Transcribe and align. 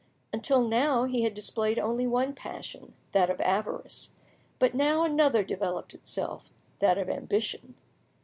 Until 0.33 0.61
now 0.67 1.03
he 1.03 1.21
had 1.21 1.35
displayed 1.35 1.77
only 1.77 2.07
one 2.07 2.33
passion, 2.33 2.95
that 3.11 3.29
of 3.29 3.39
avarice, 3.39 4.13
but 4.57 4.73
now 4.73 5.03
another 5.03 5.43
developed 5.43 5.93
itself, 5.93 6.49
that 6.79 6.97
of 6.97 7.07
ambition. 7.07 7.75